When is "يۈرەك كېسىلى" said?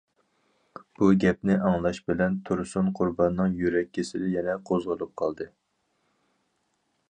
3.61-4.33